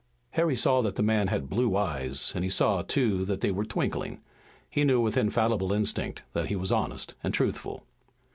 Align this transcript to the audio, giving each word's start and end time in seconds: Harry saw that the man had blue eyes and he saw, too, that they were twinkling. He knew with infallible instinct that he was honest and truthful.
Harry 0.31 0.55
saw 0.55 0.81
that 0.81 0.95
the 0.95 1.03
man 1.03 1.27
had 1.27 1.47
blue 1.47 1.77
eyes 1.77 2.31
and 2.33 2.43
he 2.43 2.49
saw, 2.49 2.81
too, 2.81 3.23
that 3.23 3.41
they 3.41 3.51
were 3.51 3.63
twinkling. 3.63 4.19
He 4.67 4.83
knew 4.83 4.99
with 4.99 5.15
infallible 5.15 5.71
instinct 5.71 6.23
that 6.33 6.47
he 6.47 6.55
was 6.55 6.71
honest 6.71 7.13
and 7.23 7.31
truthful. 7.31 7.83